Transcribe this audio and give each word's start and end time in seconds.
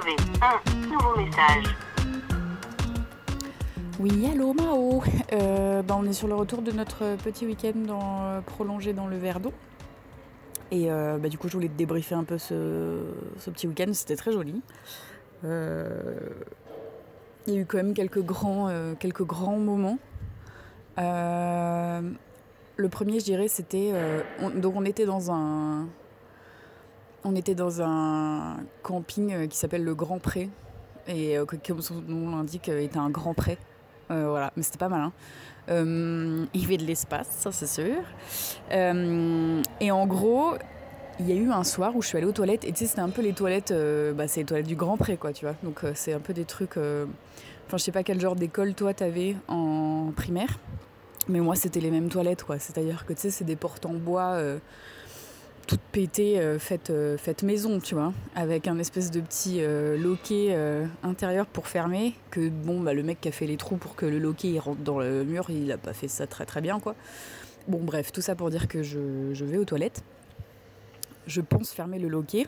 un 0.00 0.86
nouveau 0.88 1.16
message. 1.16 1.64
Oui, 3.98 4.30
allô 4.32 4.52
Mao. 4.54 5.02
Euh, 5.32 5.82
bah, 5.82 5.96
on 5.98 6.04
est 6.04 6.12
sur 6.12 6.28
le 6.28 6.34
retour 6.36 6.62
de 6.62 6.70
notre 6.70 7.16
petit 7.16 7.46
week-end 7.46 7.72
euh, 7.88 8.40
prolongé 8.42 8.92
dans 8.92 9.08
le 9.08 9.16
Verdon. 9.16 9.52
Et 10.70 10.92
euh, 10.92 11.18
bah, 11.18 11.28
du 11.28 11.36
coup, 11.36 11.48
je 11.48 11.54
voulais 11.54 11.68
te 11.68 11.76
débriefer 11.76 12.14
un 12.14 12.22
peu 12.22 12.38
ce, 12.38 13.00
petit 13.46 13.66
week-end. 13.66 13.92
C'était 13.92 14.14
très 14.14 14.30
joli. 14.30 14.62
Il 15.42 15.48
y 17.48 17.56
a 17.56 17.60
eu 17.60 17.66
quand 17.66 17.78
même 17.78 17.94
quelques 17.94 18.22
grands, 18.22 18.70
quelques 19.00 19.24
grands 19.24 19.58
moments. 19.58 19.98
Le 20.96 22.88
premier, 22.88 23.18
je 23.18 23.24
dirais, 23.24 23.48
c'était. 23.48 23.92
on- 24.40 24.50
donc, 24.50 24.76
on 24.76 24.84
était 24.84 25.06
dans 25.06 25.32
un. 25.32 25.86
On 27.24 27.34
était 27.34 27.54
dans 27.54 27.82
un 27.82 28.58
camping 28.82 29.32
euh, 29.32 29.46
qui 29.46 29.56
s'appelle 29.56 29.84
le 29.84 29.94
Grand 29.94 30.18
Pré. 30.18 30.48
Et 31.06 31.38
euh, 31.38 31.44
comme 31.66 31.82
son 31.82 32.02
nom 32.06 32.36
l'indique, 32.36 32.68
euh, 32.68 32.80
était 32.80 32.98
un 32.98 33.10
grand 33.10 33.34
pré. 33.34 33.58
Euh, 34.10 34.28
voilà, 34.28 34.52
mais 34.56 34.62
c'était 34.62 34.78
pas 34.78 34.88
mal. 34.88 35.10
Euh, 35.70 36.44
il 36.54 36.60
y 36.60 36.64
avait 36.64 36.76
de 36.76 36.84
l'espace, 36.84 37.28
ça 37.30 37.52
c'est 37.52 37.66
sûr. 37.66 37.96
Euh, 38.70 39.62
et 39.80 39.90
en 39.90 40.06
gros, 40.06 40.54
il 41.20 41.28
y 41.28 41.32
a 41.32 41.34
eu 41.34 41.50
un 41.50 41.64
soir 41.64 41.94
où 41.96 42.02
je 42.02 42.08
suis 42.08 42.16
allée 42.16 42.26
aux 42.26 42.32
toilettes. 42.32 42.64
Et 42.64 42.72
tu 42.72 42.78
sais, 42.78 42.86
c'était 42.86 43.00
un 43.00 43.08
peu 43.10 43.22
les 43.22 43.32
toilettes, 43.32 43.70
euh, 43.70 44.12
bah, 44.12 44.28
c'est 44.28 44.40
les 44.40 44.46
toilettes 44.46 44.66
du 44.66 44.76
Grand 44.76 44.96
Pré, 44.96 45.16
quoi, 45.16 45.32
tu 45.32 45.44
vois. 45.44 45.54
Donc 45.62 45.84
euh, 45.84 45.92
c'est 45.94 46.12
un 46.12 46.20
peu 46.20 46.32
des 46.32 46.44
trucs. 46.44 46.76
euh, 46.76 47.06
Enfin, 47.66 47.76
je 47.76 47.82
sais 47.82 47.92
pas 47.92 48.02
quel 48.02 48.18
genre 48.18 48.34
d'école 48.34 48.72
toi 48.72 48.94
t'avais 48.94 49.36
en 49.46 50.10
primaire. 50.16 50.58
Mais 51.28 51.40
moi, 51.40 51.54
c'était 51.54 51.80
les 51.80 51.90
mêmes 51.90 52.08
toilettes, 52.08 52.44
quoi. 52.44 52.58
C'est-à-dire 52.58 53.04
que 53.04 53.12
tu 53.12 53.20
sais, 53.20 53.30
c'est 53.30 53.44
des 53.44 53.56
portes 53.56 53.84
en 53.84 53.92
bois. 53.92 54.38
Toutes 55.68 55.80
pétées, 55.92 56.40
euh, 56.40 56.58
faites, 56.58 56.88
euh, 56.88 57.18
faites 57.18 57.42
maison, 57.42 57.78
tu 57.78 57.94
vois, 57.94 58.14
avec 58.34 58.66
un 58.66 58.78
espèce 58.78 59.10
de 59.10 59.20
petit 59.20 59.58
euh, 59.60 59.98
loquet 59.98 60.48
euh, 60.50 60.86
intérieur 61.02 61.44
pour 61.46 61.68
fermer, 61.68 62.14
que 62.30 62.48
bon, 62.48 62.80
bah, 62.80 62.94
le 62.94 63.02
mec 63.02 63.20
qui 63.20 63.28
a 63.28 63.32
fait 63.32 63.46
les 63.46 63.58
trous 63.58 63.76
pour 63.76 63.94
que 63.94 64.06
le 64.06 64.18
loquet 64.18 64.48
il 64.48 64.58
rentre 64.58 64.80
dans 64.80 64.98
le 64.98 65.24
mur, 65.24 65.50
il 65.50 65.70
a 65.70 65.76
pas 65.76 65.92
fait 65.92 66.08
ça 66.08 66.26
très 66.26 66.46
très 66.46 66.62
bien, 66.62 66.80
quoi. 66.80 66.94
Bon, 67.68 67.80
bref, 67.84 68.12
tout 68.12 68.22
ça 68.22 68.34
pour 68.34 68.48
dire 68.48 68.66
que 68.66 68.82
je, 68.82 69.34
je 69.34 69.44
vais 69.44 69.58
aux 69.58 69.66
toilettes. 69.66 70.02
Je 71.26 71.42
pense 71.42 71.70
fermer 71.70 71.98
le 71.98 72.08
loquet. 72.08 72.46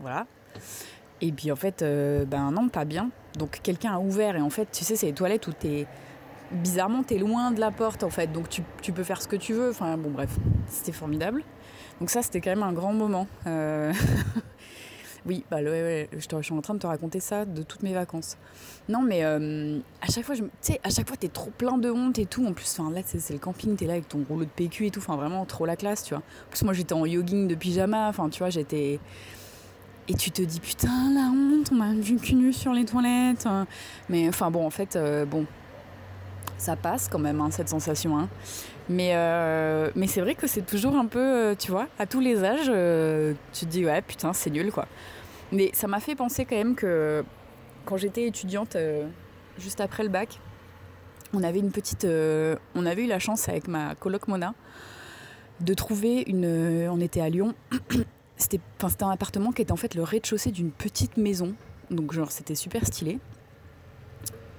Voilà. 0.00 0.26
Et 1.20 1.30
puis 1.30 1.52
en 1.52 1.56
fait, 1.56 1.82
ben 1.82 2.50
non, 2.50 2.70
pas 2.70 2.86
bien. 2.86 3.10
Donc 3.36 3.60
quelqu'un 3.62 3.92
a 3.92 3.98
ouvert 3.98 4.34
et 4.34 4.40
en 4.40 4.48
fait, 4.48 4.68
tu 4.72 4.82
sais, 4.82 4.96
c'est 4.96 5.06
les 5.06 5.12
toilettes 5.12 5.46
où 5.46 5.52
t'es... 5.52 5.86
Bizarrement, 6.50 7.02
t'es 7.02 7.18
loin 7.18 7.50
de 7.50 7.60
la 7.60 7.70
porte 7.70 8.02
en 8.02 8.10
fait, 8.10 8.32
donc 8.32 8.48
tu, 8.48 8.62
tu 8.80 8.92
peux 8.92 9.04
faire 9.04 9.20
ce 9.20 9.28
que 9.28 9.36
tu 9.36 9.52
veux. 9.52 9.70
Enfin 9.70 9.96
bon, 9.96 10.10
bref, 10.10 10.30
c'était 10.68 10.92
formidable. 10.92 11.44
Donc 12.00 12.10
ça, 12.10 12.22
c'était 12.22 12.40
quand 12.40 12.50
même 12.50 12.62
un 12.62 12.72
grand 12.72 12.92
moment. 12.92 13.26
Euh, 13.46 13.92
oui, 15.26 15.44
bah, 15.50 15.58
ouais, 15.58 15.66
ouais, 15.66 16.08
je, 16.12 16.20
suis 16.20 16.54
en 16.54 16.60
train 16.60 16.74
de 16.74 16.78
te 16.78 16.86
raconter 16.86 17.20
ça 17.20 17.44
de 17.44 17.62
toutes 17.62 17.82
mes 17.82 17.92
vacances. 17.92 18.36
Non, 18.88 19.02
mais 19.02 19.24
euh, 19.24 19.78
à 20.00 20.10
chaque 20.10 20.24
fois, 20.24 20.36
tu 20.36 20.44
sais, 20.60 20.80
à 20.84 20.90
chaque 20.90 21.08
fois, 21.08 21.16
t'es 21.16 21.28
trop 21.28 21.50
plein 21.50 21.76
de 21.76 21.90
honte 21.90 22.18
et 22.18 22.26
tout. 22.26 22.46
En 22.46 22.52
plus, 22.52 22.78
là, 22.78 23.00
c'est 23.04 23.18
c'est 23.18 23.32
le 23.32 23.40
camping, 23.40 23.76
t'es 23.76 23.86
là 23.86 23.94
avec 23.94 24.08
ton 24.08 24.24
rouleau 24.28 24.44
de 24.44 24.50
PQ 24.50 24.86
et 24.86 24.90
tout. 24.90 25.00
Enfin, 25.00 25.16
vraiment 25.16 25.44
trop 25.44 25.66
la 25.66 25.76
classe, 25.76 26.04
tu 26.04 26.14
vois. 26.14 26.22
En 26.22 26.50
plus, 26.50 26.62
moi, 26.62 26.72
j'étais 26.72 26.94
en 26.94 27.04
jogging 27.04 27.48
de 27.48 27.54
pyjama. 27.54 28.08
Enfin, 28.08 28.28
tu 28.28 28.38
vois, 28.38 28.50
j'étais... 28.50 29.00
Et 30.10 30.14
tu 30.14 30.30
te 30.30 30.40
dis, 30.40 30.60
putain, 30.60 31.12
la 31.12 31.30
honte, 31.30 31.68
on 31.70 31.74
m'a 31.74 31.92
vu 31.92 32.16
cul 32.16 32.34
nu 32.34 32.52
sur 32.54 32.72
les 32.72 32.86
toilettes. 32.86 33.44
hein. 33.44 33.66
Mais 34.08 34.26
enfin, 34.28 34.50
bon, 34.50 34.64
en 34.64 34.70
fait, 34.70 34.96
euh, 34.96 35.26
bon, 35.26 35.44
ça 36.58 36.76
passe 36.76 37.08
quand 37.08 37.18
même, 37.18 37.40
hein, 37.40 37.50
cette 37.50 37.68
sensation. 37.68 38.18
Hein. 38.18 38.28
Mais, 38.88 39.12
euh, 39.14 39.90
mais 39.94 40.06
c'est 40.06 40.20
vrai 40.20 40.34
que 40.34 40.46
c'est 40.46 40.66
toujours 40.66 40.96
un 40.96 41.06
peu, 41.06 41.18
euh, 41.18 41.54
tu 41.54 41.70
vois, 41.70 41.88
à 41.98 42.06
tous 42.06 42.20
les 42.20 42.44
âges, 42.44 42.68
euh, 42.68 43.34
tu 43.52 43.66
te 43.66 43.70
dis, 43.70 43.84
ouais, 43.84 44.02
putain, 44.02 44.32
c'est 44.32 44.50
nul, 44.50 44.72
quoi. 44.72 44.86
Mais 45.52 45.70
ça 45.72 45.86
m'a 45.86 46.00
fait 46.00 46.14
penser 46.14 46.44
quand 46.44 46.56
même 46.56 46.74
que 46.74 47.24
quand 47.86 47.96
j'étais 47.96 48.26
étudiante, 48.26 48.76
juste 49.58 49.80
après 49.80 50.02
le 50.02 50.10
bac, 50.10 50.40
on 51.32 51.42
avait 51.42 51.60
une 51.60 51.70
petite. 51.70 52.06
on 52.74 52.84
avait 52.84 53.04
eu 53.04 53.06
la 53.06 53.18
chance 53.18 53.48
avec 53.48 53.66
ma 53.66 53.94
coloc 53.94 54.28
Mona 54.28 54.52
de 55.60 55.72
trouver 55.72 56.22
une. 56.26 56.86
on 56.90 57.00
était 57.00 57.22
à 57.22 57.30
Lyon. 57.30 57.54
C'était 58.36 58.60
un 59.00 59.10
appartement 59.10 59.52
qui 59.52 59.62
était 59.62 59.72
en 59.72 59.76
fait 59.76 59.94
le 59.94 60.02
rez-de-chaussée 60.02 60.50
d'une 60.50 60.70
petite 60.70 61.16
maison. 61.16 61.54
Donc, 61.90 62.12
genre, 62.12 62.30
c'était 62.30 62.54
super 62.54 62.86
stylé. 62.86 63.18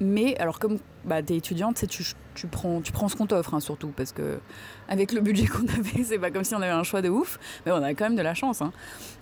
Mais 0.01 0.37
alors 0.37 0.59
comme 0.59 0.79
bah, 1.03 1.19
étudiante, 1.19 1.75
tu, 1.75 1.79
sais, 1.81 1.87
tu, 1.87 2.03
tu, 2.35 2.47
prends, 2.47 2.81
tu 2.81 2.91
ce 2.93 3.15
qu'on 3.15 3.25
t'offre 3.25 3.53
hein, 3.53 3.59
surtout 3.59 3.91
parce 3.95 4.13
que 4.13 4.39
avec 4.87 5.11
le 5.11 5.21
budget 5.21 5.45
qu'on 5.47 5.67
avait, 5.67 6.03
c'est 6.03 6.19
pas 6.19 6.31
comme 6.31 6.43
si 6.43 6.55
on 6.55 6.61
avait 6.61 6.71
un 6.71 6.83
choix 6.83 7.01
de 7.01 7.09
ouf, 7.09 7.39
mais 7.65 7.71
on 7.71 7.83
a 7.83 7.93
quand 7.93 8.05
même 8.05 8.15
de 8.15 8.21
la 8.21 8.33
chance. 8.33 8.61
hein. 8.61 8.71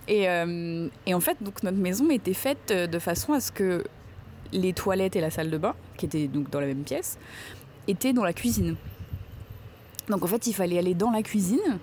Et, 0.06 0.28
euh, 0.28 0.88
et 1.06 1.14
en 1.14 1.20
fait, 1.20 1.36
donc 1.40 1.62
notre 1.62 1.78
maison 1.78 2.08
était 2.10 2.34
faite 2.34 2.70
euh, 2.70 2.86
de 2.86 2.98
façon 2.98 3.32
à 3.32 3.40
ce 3.40 3.50
que 3.50 3.84
les 4.52 4.72
toilettes 4.72 5.16
et 5.16 5.20
la 5.20 5.30
salle 5.30 5.50
de 5.50 5.58
bain, 5.58 5.74
qui 5.96 6.06
étaient 6.06 6.28
donc 6.28 6.48
dans 6.50 6.60
la 6.60 6.66
même 6.66 6.84
pièce, 6.84 7.18
étaient 7.88 8.12
dans 8.12 8.24
la 8.24 8.32
cuisine. 8.32 8.76
Donc 10.08 10.24
en 10.24 10.28
fait, 10.28 10.46
il 10.46 10.54
fallait 10.54 10.78
aller 10.78 10.94
dans 10.94 11.10
la 11.10 11.22
cuisine 11.22 11.78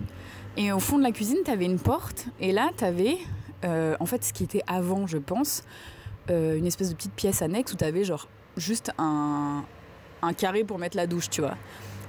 et 0.57 0.71
au 0.71 0.79
fond 0.79 0.97
de 0.97 1.03
la 1.03 1.11
cuisine, 1.11 1.37
t'avais 1.43 1.65
une 1.65 1.79
porte 1.79 2.27
et 2.39 2.53
là, 2.53 2.71
t'avais 2.77 3.17
euh, 3.65 3.95
en 3.99 4.05
fait 4.05 4.23
ce 4.23 4.33
qui 4.33 4.43
était 4.45 4.63
avant, 4.67 5.05
je 5.05 5.17
pense, 5.17 5.63
une 6.27 6.65
espèce 6.65 6.89
de 6.89 6.95
petite 6.95 7.13
pièce 7.13 7.43
annexe 7.43 7.73
où 7.73 7.75
t'avais 7.75 8.03
genre 8.03 8.27
juste 8.57 8.91
un, 8.97 9.63
carré 10.37 10.63
pour 10.63 10.79
mettre 10.79 10.97
la 10.97 11.07
douche, 11.07 11.29
tu 11.29 11.41
vois. 11.41 11.55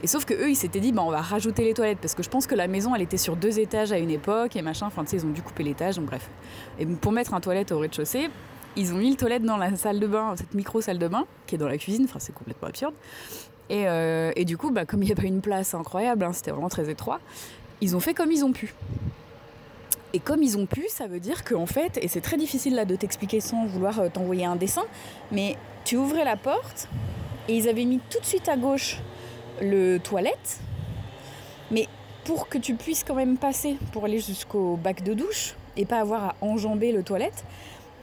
Et 0.03 0.07
sauf 0.07 0.25
que 0.25 0.35
eux, 0.35 0.51
ils 0.51 0.57
s'étaient 0.57 0.81
dit, 0.81 0.93
bah, 0.93 1.03
on 1.05 1.11
va 1.11 1.21
rajouter 1.21 1.65
les 1.65 1.75
toilettes 1.75 1.99
parce 2.01 2.15
que 2.15 2.23
je 2.23 2.29
pense 2.29 2.47
que 2.47 2.55
la 2.55 2.69
maison, 2.69 2.95
elle 2.95 3.03
était 3.03 3.17
sur 3.17 3.37
deux 3.37 3.59
étages 3.59 3.93
à 3.93 3.99
une 3.99 4.11
époque 4.11 4.57
et 4.57 4.63
machin. 4.63 4.87
Enfin, 4.87 5.05
tu 5.05 5.11
sais, 5.11 5.17
ils 5.17 5.27
ont 5.27 5.31
dû 5.31 5.43
couper 5.43 5.65
l'étage, 5.65 5.97
donc 5.97 6.07
bref. 6.07 6.29
Et 6.79 6.87
pour 6.87 7.13
mettre 7.13 7.35
un 7.35 7.41
toilette 7.41 7.73
au 7.73 7.79
rez-de-chaussée, 7.79 8.31
ils 8.77 8.93
ont 8.93 8.97
mis 8.97 9.11
le 9.11 9.17
toilette 9.17 9.43
dans 9.43 9.57
la 9.57 9.75
salle 9.77 10.01
de 10.01 10.07
bain, 10.07 10.35
cette 10.37 10.55
micro 10.55 10.81
salle 10.81 10.99
de 10.99 11.09
bain 11.09 11.25
qui 11.47 11.55
est 11.55 11.59
dans 11.59 11.69
la 11.69 11.79
cuisine. 11.79 12.05
Enfin, 12.05 12.19
c'est 12.19 12.35
complètement 12.35 12.69
absurde. 12.69 12.95
Et, 13.69 13.89
euh, 13.89 14.33
du 14.45 14.57
coup, 14.57 14.71
bah, 14.71 14.85
comme 14.85 15.03
il 15.03 15.07
n'y 15.07 15.13
a 15.13 15.17
pas 15.17 15.25
une 15.25 15.41
place 15.41 15.75
incroyable, 15.75 16.25
hein, 16.25 16.33
c'était 16.33 16.51
vraiment 16.51 16.69
très 16.69 16.89
étroit, 16.89 17.21
ils 17.81 17.97
ont 17.97 18.01
fait 18.01 18.15
comme 18.15 18.31
ils 18.31 18.45
ont 18.45 18.53
pu. 18.53 18.75
Et 20.13 20.21
comme 20.21 20.43
ils 20.43 20.57
ont 20.57 20.67
pu, 20.67 20.87
ça 20.89 21.07
veut 21.07 21.21
dire 21.21 21.45
qu'en 21.45 21.67
fait, 21.67 21.99
et 22.01 22.09
c'est 22.09 22.21
très 22.21 22.37
difficile 22.37 22.75
là 22.75 22.85
de 22.85 22.97
t'expliquer 22.97 23.41
sans 23.41 23.67
vouloir 23.67 24.01
euh, 24.01 24.09
t'envoyer 24.09 24.45
un 24.47 24.57
dessin, 24.57 24.85
mais 25.33 25.57
tu 25.85 25.97
ouvrais 25.97 26.25
la 26.25 26.37
porte 26.37 26.89
et 27.49 27.57
ils 27.57 27.69
avaient 27.69 27.85
mis 27.85 28.01
tout 28.11 28.21
de 28.21 28.25
suite 28.25 28.49
à 28.49 28.57
gauche 28.57 28.99
le 29.61 29.99
toilette, 29.99 30.61
mais 31.71 31.89
pour 32.25 32.49
que 32.49 32.59
tu 32.59 32.75
puisses 32.75 33.05
quand 33.05 33.15
même 33.15 33.37
passer 33.37 33.77
pour 33.93 34.05
aller 34.05 34.19
jusqu'au 34.19 34.77
bac 34.77 35.03
de 35.03 35.15
douche 35.15 35.55
et 35.77 35.85
pas 35.85 36.01
avoir 36.01 36.25
à 36.25 36.35
enjamber 36.41 36.93
le 36.93 37.03
toilette, 37.03 37.45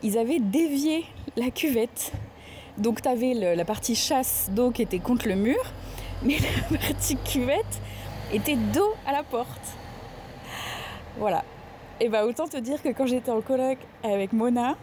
ils 0.01 0.17
avaient 0.17 0.39
dévié 0.39 1.05
la 1.35 1.51
cuvette. 1.51 2.11
Donc 2.77 3.01
tu 3.01 3.07
avais 3.07 3.33
la 3.33 3.65
partie 3.65 3.95
chasse 3.95 4.49
d'eau 4.51 4.71
qui 4.71 4.81
était 4.81 4.99
contre 4.99 5.27
le 5.27 5.35
mur, 5.35 5.61
mais 6.23 6.37
la 6.71 6.77
partie 6.77 7.17
cuvette 7.17 7.81
était 8.33 8.55
dos 8.55 8.93
à 9.05 9.11
la 9.11 9.23
porte. 9.23 9.77
Voilà. 11.17 11.43
Et 11.99 12.09
bah 12.09 12.25
autant 12.25 12.47
te 12.47 12.57
dire 12.57 12.81
que 12.81 12.89
quand 12.89 13.05
j'étais 13.05 13.31
en 13.31 13.41
coloc 13.41 13.77
avec 14.03 14.33
Mona, 14.33 14.75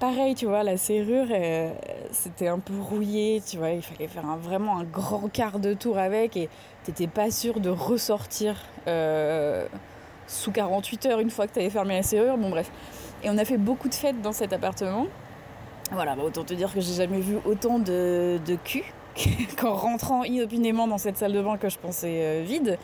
pareil, 0.00 0.34
tu 0.34 0.46
vois, 0.46 0.62
la 0.62 0.76
serrure, 0.76 1.26
euh, 1.30 1.72
c'était 2.12 2.48
un 2.48 2.58
peu 2.58 2.74
rouillé, 2.78 3.42
tu 3.46 3.58
vois, 3.58 3.70
il 3.70 3.82
fallait 3.82 4.08
faire 4.08 4.24
vraiment 4.38 4.78
un 4.78 4.84
grand 4.84 5.28
quart 5.28 5.58
de 5.58 5.74
tour 5.74 5.98
avec 5.98 6.36
et 6.36 6.48
t'étais 6.84 7.06
pas 7.06 7.30
sûr 7.30 7.60
de 7.60 7.70
ressortir 7.70 8.56
euh, 8.88 9.66
sous 10.26 10.50
48 10.50 11.06
heures 11.06 11.20
une 11.20 11.30
fois 11.30 11.46
que 11.46 11.52
t'avais 11.52 11.70
fermé 11.70 11.94
la 11.94 12.02
serrure. 12.02 12.38
Bon, 12.38 12.50
bref. 12.50 12.70
Et 13.22 13.30
on 13.30 13.38
a 13.38 13.44
fait 13.44 13.58
beaucoup 13.58 13.88
de 13.88 13.94
fêtes 13.94 14.20
dans 14.22 14.32
cet 14.32 14.52
appartement. 14.52 15.06
Voilà, 15.92 16.16
bah, 16.16 16.22
autant 16.24 16.44
te 16.44 16.54
dire 16.54 16.72
que 16.72 16.80
j'ai 16.80 16.94
jamais 16.94 17.20
vu 17.20 17.36
autant 17.44 17.78
de, 17.78 18.40
de 18.44 18.56
cul 18.56 18.84
qu'en 19.58 19.74
rentrant 19.74 20.24
inopinément 20.24 20.86
dans 20.86 20.98
cette 20.98 21.18
salle 21.18 21.32
de 21.32 21.42
bain 21.42 21.56
que 21.56 21.68
je 21.68 21.78
pensais 21.78 22.20
euh, 22.20 22.42
vide. 22.44 22.78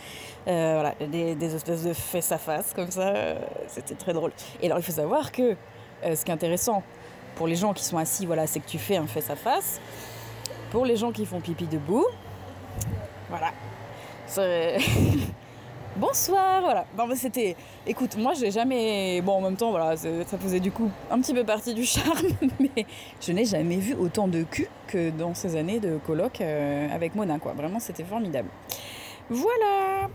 Euh, 0.48 0.72
voilà, 0.74 0.94
des, 1.06 1.54
espèces 1.54 1.84
de 1.84 1.92
fesses 1.92 2.32
à 2.32 2.38
face 2.38 2.72
comme 2.74 2.90
ça, 2.90 3.08
euh, 3.08 3.38
c'était 3.68 3.94
très 3.94 4.12
drôle. 4.12 4.32
Et 4.62 4.66
alors 4.66 4.78
il 4.78 4.82
faut 4.82 4.92
savoir 4.92 5.32
que 5.32 5.56
ce 6.02 6.24
qui 6.24 6.30
est 6.30 6.34
intéressant 6.34 6.82
pour 7.36 7.46
les 7.46 7.56
gens 7.56 7.74
qui 7.74 7.84
sont 7.84 7.98
assis, 7.98 8.24
voilà, 8.24 8.46
c'est 8.46 8.60
que 8.60 8.68
tu 8.68 8.78
fais 8.78 8.96
un 8.96 9.06
face 9.06 9.28
à 9.28 9.36
face. 9.36 9.80
Pour 10.70 10.86
les 10.86 10.96
gens 10.96 11.12
qui 11.12 11.26
font 11.26 11.40
pipi 11.40 11.66
debout, 11.66 12.06
voilà. 13.28 13.50
Bonsoir, 15.96 16.60
voilà. 16.62 16.86
Non, 16.96 17.06
mais 17.06 17.16
c'était. 17.16 17.56
Écoute, 17.86 18.16
moi, 18.16 18.32
j'ai 18.34 18.50
jamais. 18.50 19.20
Bon, 19.22 19.34
en 19.34 19.40
même 19.40 19.56
temps, 19.56 19.70
voilà, 19.70 19.96
ça 19.96 20.38
faisait 20.38 20.60
du 20.60 20.70
coup 20.70 20.90
un 21.10 21.20
petit 21.20 21.34
peu 21.34 21.44
partie 21.44 21.74
du 21.74 21.84
charme, 21.86 22.28
mais 22.60 22.86
je 23.20 23.32
n'ai 23.32 23.44
jamais 23.44 23.76
vu 23.76 23.94
autant 23.94 24.28
de 24.28 24.42
cul 24.44 24.68
que 24.86 25.10
dans 25.10 25.34
ces 25.34 25.56
années 25.56 25.80
de 25.80 25.98
colloque 25.98 26.40
euh, 26.40 26.88
avec 26.94 27.14
Mona, 27.14 27.38
quoi. 27.38 27.52
Vraiment, 27.52 27.80
c'était 27.80 28.04
formidable. 28.04 28.48
Voilà. 29.28 30.08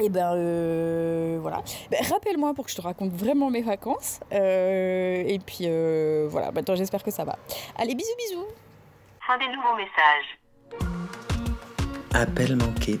Et 0.00 0.08
ben 0.08 0.32
euh, 0.34 1.38
voilà. 1.40 1.62
Ben, 1.90 2.00
Rappelle-moi 2.08 2.54
pour 2.54 2.64
que 2.64 2.70
je 2.70 2.76
te 2.76 2.82
raconte 2.82 3.12
vraiment 3.12 3.50
mes 3.50 3.62
vacances. 3.62 4.20
Euh, 4.32 5.24
et 5.26 5.38
puis 5.40 5.62
euh, 5.62 6.28
voilà, 6.30 6.52
ben, 6.52 6.64
toi 6.64 6.76
j'espère 6.76 7.02
que 7.02 7.10
ça 7.10 7.24
va. 7.24 7.36
Allez, 7.76 7.94
bisous 7.94 8.14
bisous. 8.16 8.46
Fin 9.26 9.38
des 9.38 9.48
nouveaux 9.48 9.76
messages. 9.76 10.38
Appel 12.14 12.56
manqué. 12.56 13.00